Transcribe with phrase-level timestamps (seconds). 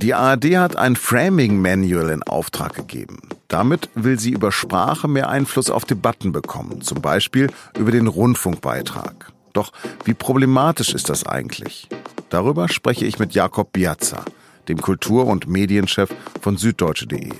[0.00, 3.18] Die ARD hat ein Framing Manual in Auftrag gegeben.
[3.48, 9.32] Damit will sie über Sprache mehr Einfluss auf Debatten bekommen, zum Beispiel über den Rundfunkbeitrag.
[9.54, 9.72] Doch
[10.04, 11.88] wie problematisch ist das eigentlich?
[12.30, 14.24] Darüber spreche ich mit Jakob Biazza,
[14.68, 17.32] dem Kultur- und Medienchef von süddeutsche.de.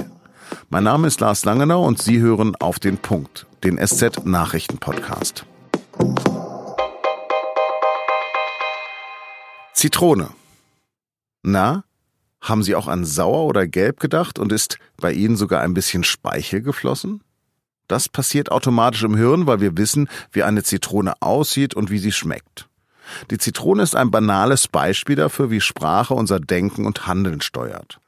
[0.69, 5.47] Mein Name ist Lars Langenau und Sie hören auf den Punkt, den SZ Nachrichten Podcast.
[9.75, 10.31] Zitrone.
[11.45, 11.85] Na,
[12.41, 16.05] haben Sie auch an sauer oder gelb gedacht und ist bei Ihnen sogar ein bisschen
[16.05, 17.23] Speichel geflossen?
[17.89, 22.13] Das passiert automatisch im Hirn, weil wir wissen, wie eine Zitrone aussieht und wie sie
[22.13, 22.69] schmeckt.
[23.31, 27.99] Die Zitrone ist ein banales Beispiel dafür, wie Sprache unser Denken und Handeln steuert.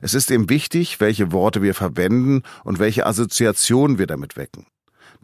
[0.00, 4.66] Es ist eben wichtig, welche Worte wir verwenden und welche Assoziationen wir damit wecken.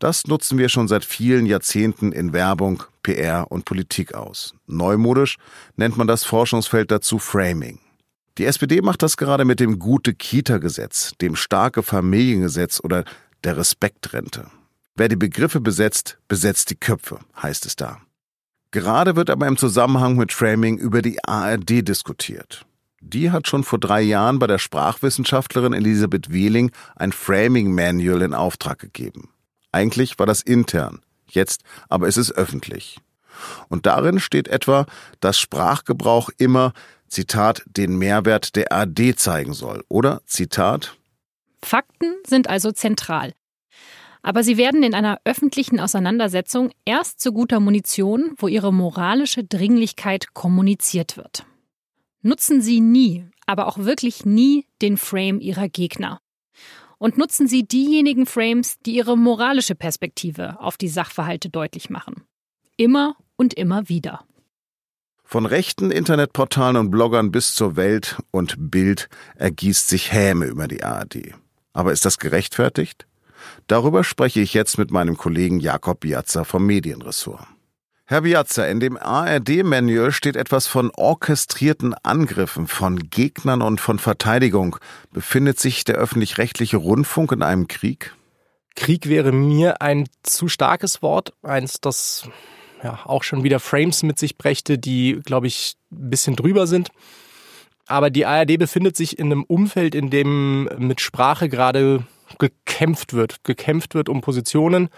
[0.00, 4.54] Das nutzen wir schon seit vielen Jahrzehnten in Werbung, PR und Politik aus.
[4.66, 5.36] Neumodisch
[5.76, 7.78] nennt man das Forschungsfeld dazu Framing.
[8.40, 13.04] Die SPD macht das gerade mit dem Gute-Kita-Gesetz, dem Starke-Familiengesetz oder
[13.44, 14.46] der Respektrente.
[14.96, 18.00] Wer die Begriffe besetzt, besetzt die Köpfe, heißt es da.
[18.70, 22.64] Gerade wird aber im Zusammenhang mit Framing über die ARD diskutiert.
[23.02, 28.32] Die hat schon vor drei Jahren bei der Sprachwissenschaftlerin Elisabeth Wehling ein Framing Manual in
[28.32, 29.28] Auftrag gegeben.
[29.70, 33.00] Eigentlich war das intern, jetzt aber ist es öffentlich.
[33.68, 34.86] Und darin steht etwa,
[35.20, 36.72] dass Sprachgebrauch immer
[37.10, 39.84] Zitat, den Mehrwert der AD zeigen soll.
[39.88, 40.96] Oder, Zitat,
[41.62, 43.34] Fakten sind also zentral.
[44.22, 50.34] Aber sie werden in einer öffentlichen Auseinandersetzung erst zu guter Munition, wo ihre moralische Dringlichkeit
[50.34, 51.46] kommuniziert wird.
[52.22, 56.20] Nutzen Sie nie, aber auch wirklich nie den Frame Ihrer Gegner.
[56.98, 62.24] Und nutzen Sie diejenigen Frames, die Ihre moralische Perspektive auf die Sachverhalte deutlich machen.
[62.76, 64.26] Immer und immer wieder.
[65.30, 70.82] Von rechten Internetportalen und Bloggern bis zur Welt und Bild ergießt sich Häme über die
[70.82, 71.34] ARD.
[71.72, 73.06] Aber ist das gerechtfertigt?
[73.68, 77.46] Darüber spreche ich jetzt mit meinem Kollegen Jakob Biazza vom Medienressort.
[78.06, 84.78] Herr Biazza, in dem ARD-Manual steht etwas von orchestrierten Angriffen, von Gegnern und von Verteidigung.
[85.12, 88.16] Befindet sich der öffentlich-rechtliche Rundfunk in einem Krieg?
[88.74, 92.28] Krieg wäre mir ein zu starkes Wort, eins, das
[92.82, 96.90] ja, auch schon wieder Frames mit sich brächte, die, glaube ich, ein bisschen drüber sind.
[97.86, 102.04] Aber die ARD befindet sich in einem Umfeld, in dem mit Sprache gerade
[102.38, 103.42] gekämpft wird.
[103.44, 104.88] Gekämpft wird um Positionen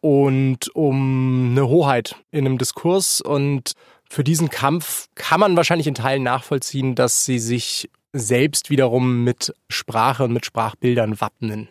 [0.00, 3.20] und um eine Hoheit in einem Diskurs.
[3.20, 3.72] Und
[4.08, 9.54] für diesen Kampf kann man wahrscheinlich in Teilen nachvollziehen, dass sie sich selbst wiederum mit
[9.68, 11.68] Sprache und mit Sprachbildern wappnen.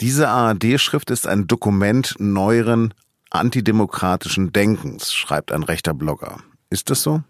[0.00, 2.92] Diese ARD-Schrift ist ein Dokument neueren
[3.38, 6.38] antidemokratischen Denkens, schreibt ein rechter Blogger.
[6.70, 7.22] Ist das so?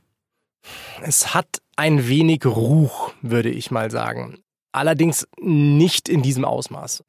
[1.03, 4.39] Es hat ein wenig Ruch, würde ich mal sagen.
[4.73, 7.05] Allerdings nicht in diesem Ausmaß.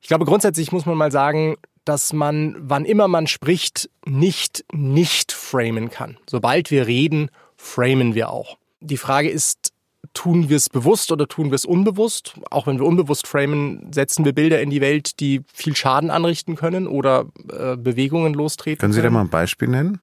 [0.00, 5.32] Ich glaube, grundsätzlich muss man mal sagen, dass man, wann immer man spricht, nicht nicht
[5.32, 6.16] framen kann.
[6.28, 8.58] Sobald wir reden, framen wir auch.
[8.80, 9.71] Die Frage ist,
[10.14, 12.34] tun wir es bewusst oder tun wir es unbewusst?
[12.50, 16.56] Auch wenn wir unbewusst framen, setzen wir Bilder in die Welt, die viel Schaden anrichten
[16.56, 18.80] können oder äh, Bewegungen lostreten.
[18.80, 20.00] Können Sie da mal ein Beispiel nennen?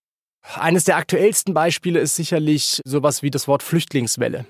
[0.56, 4.46] Eines der aktuellsten Beispiele ist sicherlich sowas wie das Wort Flüchtlingswelle.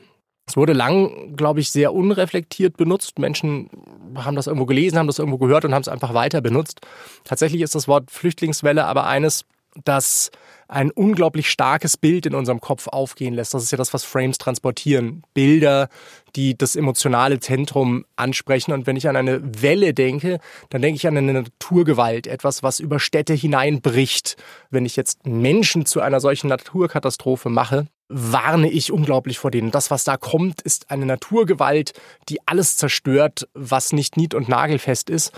[0.48, 3.20] Es wurde lang, glaube ich, sehr unreflektiert benutzt.
[3.20, 3.70] Menschen
[4.16, 6.82] haben das irgendwo gelesen, haben das irgendwo gehört und haben es einfach weiter benutzt.
[7.24, 9.46] Tatsächlich ist das Wort Flüchtlingswelle aber eines,
[9.84, 10.32] das
[10.70, 13.56] ein unglaublich starkes Bild in unserem Kopf aufgehen lässt.
[13.56, 15.24] Das ist ja das, was Frames transportieren.
[15.34, 15.90] Bilder,
[16.36, 18.72] die das emotionale Zentrum ansprechen.
[18.72, 22.80] Und wenn ich an eine Welle denke, dann denke ich an eine Naturgewalt, etwas, was
[22.80, 24.38] über Städte hineinbricht.
[24.70, 29.72] Wenn ich jetzt Menschen zu einer solchen Naturkatastrophe mache, warne ich unglaublich vor denen.
[29.72, 31.94] Das, was da kommt, ist eine Naturgewalt,
[32.30, 35.32] die alles zerstört, was nicht nied- und nagelfest ist.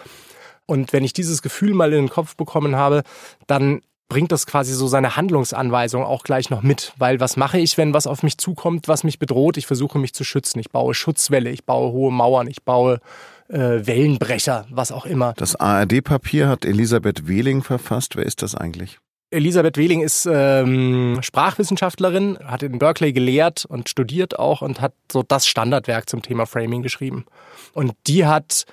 [0.65, 3.03] Und wenn ich dieses Gefühl mal in den Kopf bekommen habe,
[3.47, 3.81] dann
[4.11, 6.91] bringt das quasi so seine Handlungsanweisung auch gleich noch mit.
[6.97, 9.55] Weil was mache ich, wenn was auf mich zukommt, was mich bedroht?
[9.55, 10.59] Ich versuche mich zu schützen.
[10.59, 12.99] Ich baue Schutzwelle, ich baue hohe Mauern, ich baue
[13.47, 15.31] äh, Wellenbrecher, was auch immer.
[15.37, 18.17] Das ARD-Papier hat Elisabeth Wehling verfasst.
[18.17, 18.99] Wer ist das eigentlich?
[19.29, 25.23] Elisabeth Wehling ist ähm, Sprachwissenschaftlerin, hat in Berkeley gelehrt und studiert auch und hat so
[25.23, 27.23] das Standardwerk zum Thema Framing geschrieben.
[27.71, 28.65] Und die hat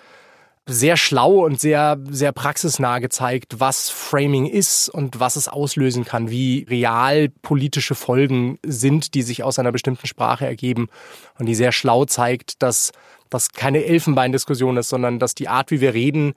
[0.68, 6.30] sehr schlau und sehr, sehr praxisnah gezeigt, was Framing ist und was es auslösen kann,
[6.30, 10.88] wie real politische Folgen sind, die sich aus einer bestimmten Sprache ergeben
[11.38, 12.92] und die sehr schlau zeigt, dass
[13.30, 16.34] das keine Elfenbeindiskussion ist, sondern dass die Art, wie wir reden,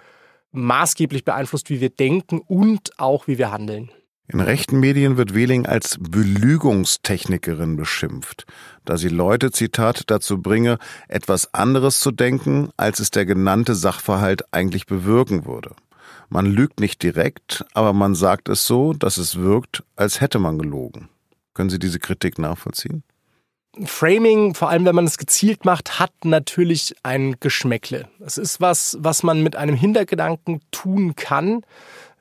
[0.54, 3.92] maßgeblich beeinflusst, wie wir denken und auch wie wir handeln.
[4.32, 8.46] In rechten Medien wird Wehling als Belügungstechnikerin beschimpft,
[8.86, 10.78] da sie Leute, Zitat, dazu bringe,
[11.10, 15.72] etwas anderes zu denken, als es der genannte Sachverhalt eigentlich bewirken würde.
[16.30, 20.58] Man lügt nicht direkt, aber man sagt es so, dass es wirkt, als hätte man
[20.58, 21.10] gelogen.
[21.54, 23.04] Können Sie diese Kritik nachvollziehen?
[23.84, 28.08] Framing, vor allem wenn man es gezielt macht, hat natürlich ein Geschmäckle.
[28.22, 31.64] Es ist was, was man mit einem Hintergedanken tun kann.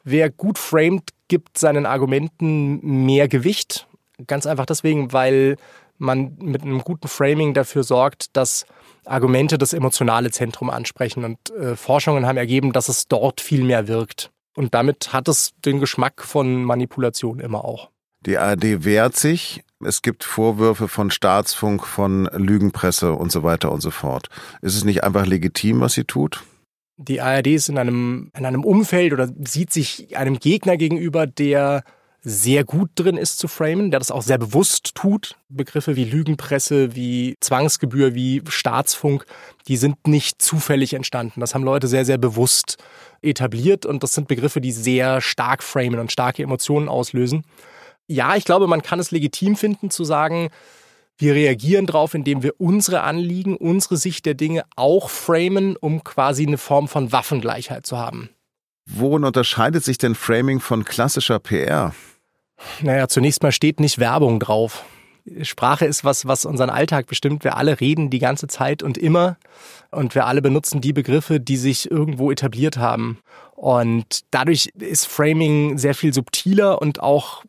[0.03, 3.87] Wer gut framed, gibt seinen Argumenten mehr Gewicht.
[4.27, 5.56] Ganz einfach deswegen, weil
[5.97, 8.67] man mit einem guten Framing dafür sorgt, dass
[9.06, 11.25] Argumente das emotionale Zentrum ansprechen.
[11.25, 14.31] Und äh, Forschungen haben ergeben, dass es dort viel mehr wirkt.
[14.55, 17.91] Und damit hat es den Geschmack von Manipulation immer auch.
[18.26, 19.62] Die ARD wehrt sich.
[19.83, 24.26] Es gibt Vorwürfe von Staatsfunk, von Lügenpresse und so weiter und so fort.
[24.61, 26.43] Ist es nicht einfach legitim, was sie tut?
[27.02, 31.82] Die ARD ist in einem, in einem Umfeld oder sieht sich einem Gegner gegenüber, der
[32.23, 35.37] sehr gut drin ist zu framen, der das auch sehr bewusst tut.
[35.49, 39.25] Begriffe wie Lügenpresse, wie Zwangsgebühr, wie Staatsfunk,
[39.67, 41.41] die sind nicht zufällig entstanden.
[41.41, 42.76] Das haben Leute sehr, sehr bewusst
[43.23, 47.44] etabliert und das sind Begriffe, die sehr stark framen und starke Emotionen auslösen.
[48.08, 50.50] Ja, ich glaube, man kann es legitim finden zu sagen,
[51.20, 56.46] wir reagieren darauf, indem wir unsere Anliegen, unsere Sicht der Dinge auch framen, um quasi
[56.46, 58.31] eine Form von Waffengleichheit zu haben.
[58.87, 61.94] Worin unterscheidet sich denn Framing von klassischer PR?
[62.81, 64.84] Naja, zunächst mal steht nicht Werbung drauf.
[65.43, 67.44] Sprache ist was, was unseren Alltag bestimmt.
[67.44, 69.37] Wir alle reden die ganze Zeit und immer.
[69.90, 73.19] Und wir alle benutzen die Begriffe, die sich irgendwo etabliert haben.
[73.55, 77.44] Und dadurch ist Framing sehr viel subtiler und auch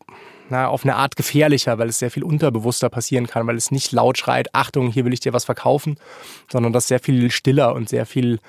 [0.52, 3.92] na, auf eine Art gefährlicher, weil es sehr viel unterbewusster passieren kann, weil es nicht
[3.92, 5.98] laut schreit, Achtung, hier will ich dir was verkaufen,
[6.52, 8.40] sondern das sehr viel stiller und sehr viel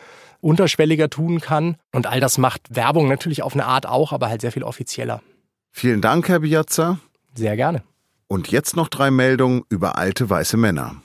[0.41, 1.77] unterschwelliger tun kann.
[1.93, 5.23] Und all das macht Werbung natürlich auf eine Art auch, aber halt sehr viel offizieller.
[5.71, 6.99] Vielen Dank, Herr Biazza.
[7.35, 7.83] Sehr gerne.
[8.29, 10.97] Und jetzt noch drei Meldungen über alte weiße Männer.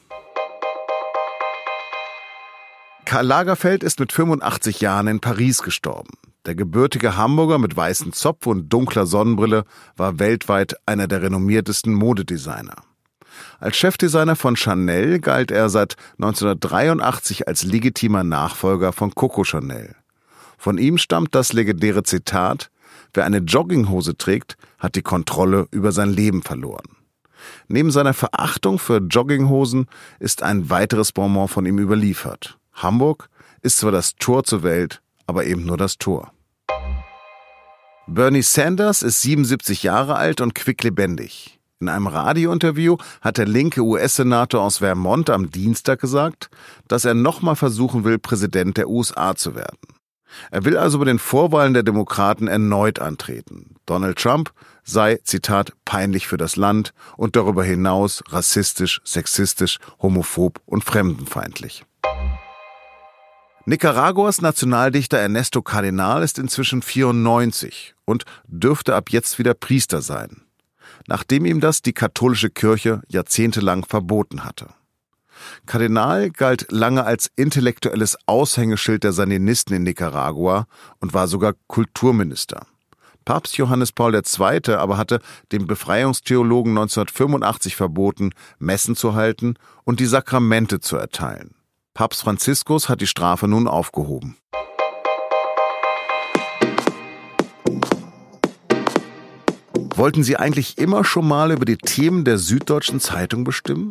[3.06, 6.10] Karl Lagerfeld ist mit 85 Jahren in Paris gestorben.
[6.48, 9.66] Der gebürtige Hamburger mit weißem Zopf und dunkler Sonnenbrille
[9.98, 12.84] war weltweit einer der renommiertesten Modedesigner.
[13.60, 19.94] Als Chefdesigner von Chanel galt er seit 1983 als legitimer Nachfolger von Coco Chanel.
[20.58, 22.72] Von ihm stammt das legendäre Zitat,
[23.14, 26.96] wer eine Jogginghose trägt, hat die Kontrolle über sein Leben verloren.
[27.68, 29.88] Neben seiner Verachtung für Jogginghosen
[30.22, 32.58] ist ein weiteres Bonbon von ihm überliefert.
[32.72, 33.28] Hamburg
[33.62, 36.32] ist zwar das Tor zur Welt, aber eben nur das Tor.
[38.10, 41.60] Bernie Sanders ist 77 Jahre alt und quicklebendig.
[41.82, 46.50] In einem Radiointerview hat der linke US-Senator aus Vermont am Dienstag gesagt,
[46.88, 49.78] dass er nochmal versuchen will, Präsident der USA zu werden.
[50.52, 53.76] Er will also bei den Vorwahlen der Demokraten erneut antreten.
[53.86, 54.54] Donald Trump
[54.86, 61.84] sei, Zitat, peinlich für das Land und darüber hinaus rassistisch, sexistisch, homophob und fremdenfeindlich.
[63.70, 70.44] Nicaraguas Nationaldichter Ernesto Cardenal ist inzwischen 94 und dürfte ab jetzt wieder Priester sein,
[71.06, 74.70] nachdem ihm das die katholische Kirche jahrzehntelang verboten hatte.
[75.66, 80.66] Kardinal galt lange als intellektuelles Aushängeschild der Sandinisten in Nicaragua
[81.02, 82.68] und war sogar Kulturminister.
[83.26, 84.76] Papst Johannes Paul II.
[84.76, 85.20] aber hatte
[85.52, 88.30] dem Befreiungstheologen 1985 verboten,
[88.60, 91.58] Messen zu halten und die Sakramente zu erteilen.
[91.98, 94.38] Papst Franziskus hat die Strafe nun aufgehoben.
[99.96, 103.90] Wollten Sie eigentlich immer schon mal über die Themen der Süddeutschen Zeitung bestimmen?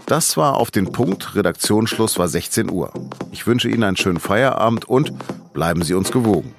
[0.06, 1.36] Das war auf den Punkt.
[1.36, 2.94] Redaktionsschluss war 16 Uhr.
[3.32, 5.14] Ich wünsche Ihnen einen schönen Feierabend und
[5.54, 6.56] bleiben Sie uns gewogen.